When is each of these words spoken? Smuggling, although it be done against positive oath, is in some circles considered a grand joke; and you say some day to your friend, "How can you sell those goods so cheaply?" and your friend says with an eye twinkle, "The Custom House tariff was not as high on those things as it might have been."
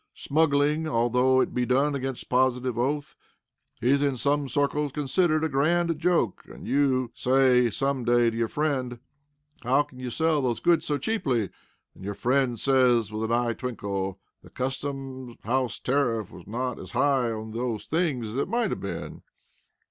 Smuggling, 0.15 0.87
although 0.87 1.41
it 1.41 1.53
be 1.53 1.63
done 1.63 1.93
against 1.93 2.27
positive 2.27 2.75
oath, 2.75 3.15
is 3.83 4.01
in 4.01 4.17
some 4.17 4.47
circles 4.47 4.91
considered 4.93 5.43
a 5.43 5.47
grand 5.47 5.95
joke; 5.99 6.43
and 6.47 6.67
you 6.67 7.11
say 7.13 7.69
some 7.69 8.03
day 8.03 8.31
to 8.31 8.35
your 8.35 8.47
friend, 8.47 8.97
"How 9.61 9.83
can 9.83 9.99
you 9.99 10.09
sell 10.09 10.41
those 10.41 10.59
goods 10.59 10.87
so 10.87 10.97
cheaply?" 10.97 11.51
and 11.93 12.03
your 12.03 12.15
friend 12.15 12.59
says 12.59 13.11
with 13.11 13.23
an 13.25 13.31
eye 13.45 13.53
twinkle, 13.53 14.17
"The 14.41 14.49
Custom 14.49 15.37
House 15.43 15.77
tariff 15.77 16.31
was 16.31 16.47
not 16.47 16.79
as 16.79 16.93
high 16.93 17.29
on 17.29 17.51
those 17.51 17.85
things 17.85 18.29
as 18.29 18.37
it 18.37 18.49
might 18.49 18.71
have 18.71 18.81
been." 18.81 19.21